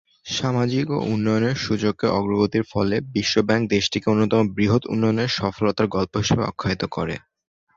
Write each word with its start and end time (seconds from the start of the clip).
সামাজিক 0.31 0.85
ও 0.91 1.07
উন্নয়নের 1.07 1.55
সূচকে 1.57 2.07
অগ্রগতির 2.11 2.65
ফলে 2.71 2.95
বিশ্বব্যাংক 3.13 3.63
দেশটিকে 3.67 4.07
অন্যতম 4.09 4.43
‘বৃহৎ 4.55 4.83
উন্নয়নের 4.93 5.29
সফলতার 5.37 5.87
গল্প’ 5.95 6.13
হিসেবে 6.21 6.43
আখ্যায়িত 6.45 6.83
করে। 6.95 7.15